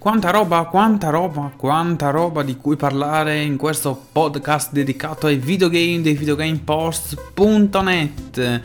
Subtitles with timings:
[0.00, 6.00] Quanta roba, quanta roba, quanta roba di cui parlare in questo podcast dedicato ai videogame
[6.00, 8.60] dei videogamepost.net.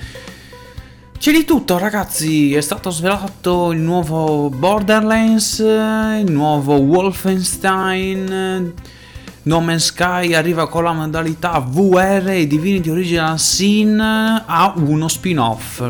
[1.18, 8.74] C'è di tutto ragazzi, è stato svelato il nuovo Borderlands, il nuovo Wolfenstein,
[9.42, 15.84] No Man's Sky arriva con la modalità VR e Divinity Original Sin ha uno spin-off.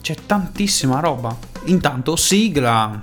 [0.00, 1.36] C'è tantissima roba.
[1.64, 3.02] Intanto sigla.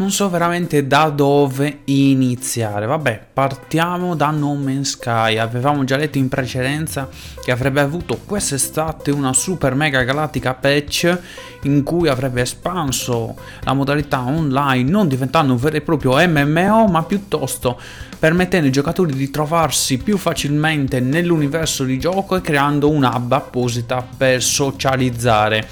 [0.00, 2.86] Non so veramente da dove iniziare.
[2.86, 5.36] Vabbè, partiamo da No Man's Sky.
[5.36, 7.06] Avevamo già letto in precedenza
[7.44, 11.18] che avrebbe avuto quest'estate una super mega galattica patch
[11.64, 17.02] in cui avrebbe espanso la modalità online, non diventando un vero e proprio MMO, ma
[17.02, 17.78] piuttosto
[18.18, 24.42] permettendo ai giocatori di trovarsi più facilmente nell'universo di gioco e creando un'hub apposita per
[24.42, 25.68] socializzare.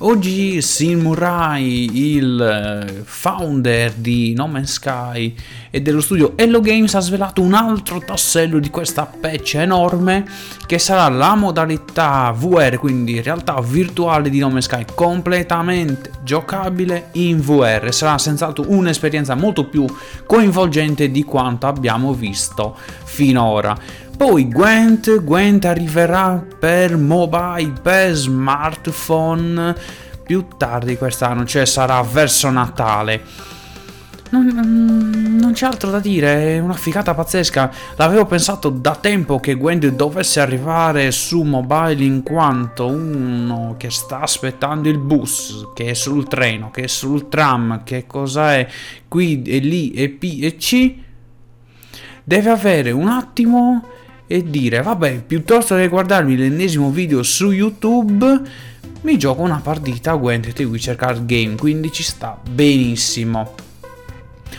[0.00, 5.34] Oggi Sim Murray, il eh, founder di No Man's Sky
[5.70, 10.26] e dello studio Hello Games, ha svelato un altro tassello di questa patch enorme
[10.66, 17.40] che sarà la modalità VR, quindi realtà virtuale di No Man's Sky, completamente giocabile in
[17.40, 17.90] VR.
[17.90, 19.86] Sarà senz'altro un'esperienza molto più
[20.26, 23.74] coinvolgente di quanto abbiamo visto finora.
[24.16, 29.74] Poi Gwent, Gwent arriverà per mobile, per smartphone
[30.24, 33.20] più tardi quest'anno, cioè sarà verso Natale.
[34.30, 34.46] Non,
[35.38, 37.70] non, c'è altro da dire, è una figata pazzesca.
[37.96, 44.20] L'avevo pensato da tempo che Gwent dovesse arrivare su mobile in quanto uno che sta
[44.20, 48.66] aspettando il bus, che è sul treno, che è sul tram, che cosa è
[49.08, 50.94] qui e lì e P e C,
[52.24, 53.94] deve avere un attimo
[54.26, 58.42] e dire vabbè piuttosto che guardarmi l'ennesimo video su YouTube
[59.02, 61.54] mi gioco una partita a Gwent The Witcher Card Game.
[61.54, 63.54] Quindi ci sta benissimo.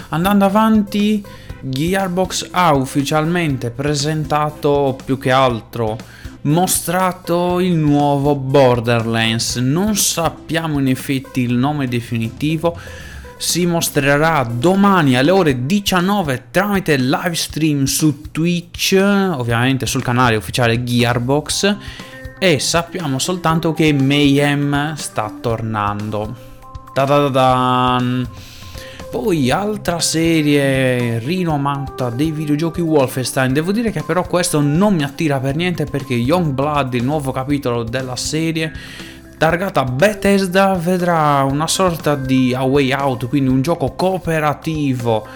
[0.10, 1.22] Andando avanti
[1.60, 5.98] Gearbox ha ufficialmente presentato più che altro
[6.44, 9.58] mostrato il nuovo Borderlands.
[9.58, 12.80] Non sappiamo in effetti il nome definitivo
[13.38, 20.84] si mostrerà domani alle ore 19 tramite live stream su Twitch, ovviamente sul canale ufficiale
[20.84, 21.76] Gearbox
[22.40, 26.36] e sappiamo soltanto che Mayhem sta tornando.
[26.94, 28.28] Ta-da-da-dan.
[29.10, 33.54] Poi altra serie rinomata dei videogiochi Wolfenstein.
[33.54, 37.84] Devo dire che però questo non mi attira per niente perché Youngblood, il nuovo capitolo
[37.84, 38.74] della serie,
[39.38, 45.28] targata Bethesda vedrà una sorta di A Way Out, quindi un gioco cooperativo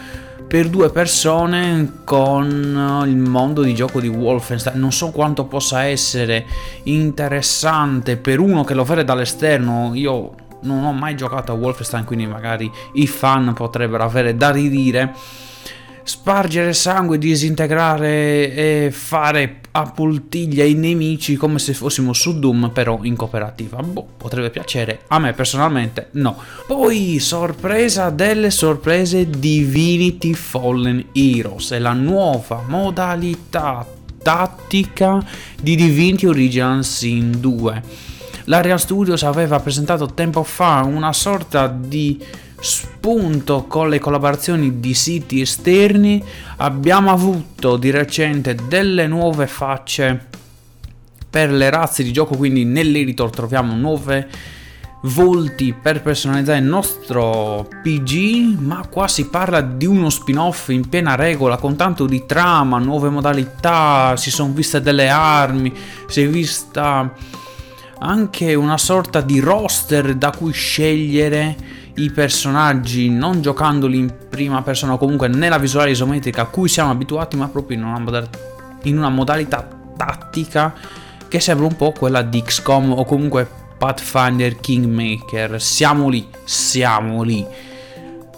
[0.47, 4.79] per due persone con il mondo di gioco di Wolfenstein.
[4.79, 6.45] Non so quanto possa essere
[6.84, 9.91] interessante per uno che lo vede dall'esterno.
[9.94, 15.13] Io non ho mai giocato a Wolfenstein, quindi magari i fan potrebbero avere da ridire
[16.03, 23.00] spargere sangue, disintegrare e fare a poltiglia i nemici come se fossimo su Doom però
[23.03, 23.81] in cooperativa.
[23.81, 26.38] Boh, potrebbe piacere, a me personalmente no.
[26.67, 33.85] Poi sorpresa delle sorprese Divinity Fallen Heroes, è la nuova modalità
[34.22, 35.23] tattica
[35.59, 38.09] di Divinity Original Sin 2.
[38.45, 42.22] La Real Studios aveva presentato tempo fa una sorta di
[42.61, 46.23] spunto con le collaborazioni di siti esterni
[46.57, 50.27] abbiamo avuto di recente delle nuove facce
[51.27, 54.29] per le razze di gioco quindi nell'editor troviamo nuove
[55.05, 61.16] volti per personalizzare il nostro PG ma qua si parla di uno spin-off in piena
[61.16, 65.73] regola con tanto di trama nuove modalità si sono viste delle armi
[66.05, 67.11] si è vista
[67.97, 74.94] anche una sorta di roster da cui scegliere i personaggi non giocandoli in prima persona
[74.94, 78.29] o comunque nella visuale isometrica a cui siamo abituati, ma proprio in una, moda-
[78.84, 80.73] in una modalità tattica
[81.28, 83.47] che sembra un po' quella di XCOM o comunque
[83.78, 85.61] Pathfinder Kingmaker.
[85.61, 87.46] Siamo lì, siamo lì.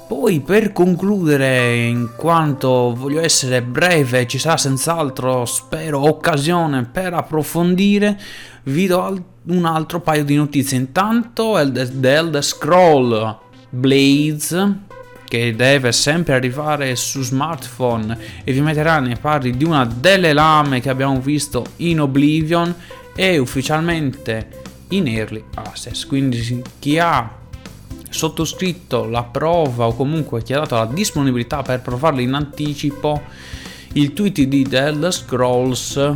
[0.08, 8.20] Poi per concludere, in quanto voglio essere breve, ci sarà senz'altro, spero, occasione per approfondire,
[8.64, 10.78] vi do un altro paio di notizie.
[10.78, 13.42] Intanto The Elder Scroll
[13.76, 14.72] Blades
[15.26, 20.80] che deve sempre arrivare su smartphone e vi metterà nei panni di una delle lame
[20.80, 22.72] che abbiamo visto in Oblivion
[23.16, 26.06] e ufficialmente in early access.
[26.06, 27.42] Quindi chi ha
[28.10, 33.24] sottoscritto la prova o comunque chi ha dato la disponibilità per provarlo in anticipo
[33.94, 36.14] il tweet di The Scrolls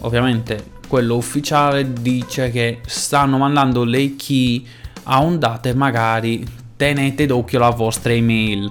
[0.00, 4.66] ovviamente quello ufficiale dice che stanno mandando le key
[5.02, 8.70] a ondate magari tenete d'occhio la vostra email.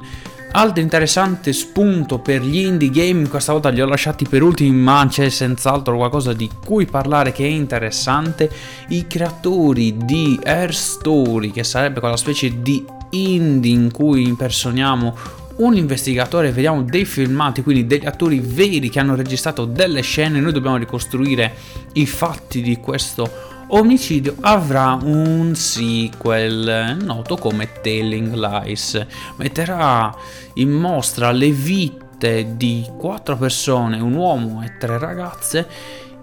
[0.51, 5.04] Altro interessante spunto per gli indie game, questa volta li ho lasciati per ultimi ma
[5.10, 8.51] c'è senz'altro qualcosa di cui parlare che è interessante,
[8.89, 15.15] i creatori di Air Story, che sarebbe quella specie di indie in cui impersoniamo
[15.57, 20.51] un investigatore, vediamo dei filmati, quindi degli attori veri che hanno registrato delle scene, noi
[20.51, 21.53] dobbiamo ricostruire
[21.94, 29.03] i fatti di questo Omicidio avrà un sequel noto come Telling Lies.
[29.38, 30.15] Metterà
[30.55, 35.67] in mostra le vite di quattro persone, un uomo e tre ragazze,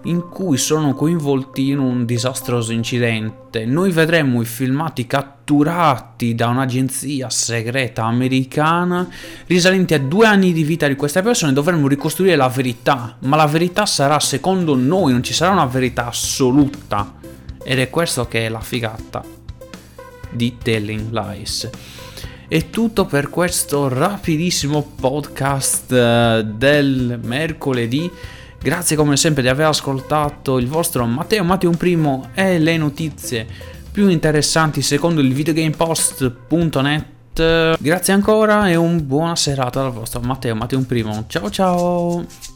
[0.03, 3.65] in cui sono coinvolti in un disastroso incidente.
[3.65, 9.07] Noi vedremo i filmati catturati da un'agenzia segreta americana
[9.47, 11.53] risalenti a due anni di vita di queste persone.
[11.53, 16.07] Dovremmo ricostruire la verità, ma la verità sarà secondo noi, non ci sarà una verità
[16.07, 17.15] assoluta.
[17.63, 19.23] Ed è questo che è la figata
[20.31, 21.69] di Telling Lies.
[22.47, 28.11] È tutto per questo rapidissimo podcast eh, del mercoledì.
[28.61, 33.47] Grazie come sempre di aver ascoltato il vostro Matteo Matteo Primo e le notizie
[33.91, 37.77] più interessanti secondo il videogamepost.net.
[37.79, 41.23] Grazie ancora e un buona serata dal vostro Matteo Matteo Primo.
[41.27, 42.50] Ciao ciao!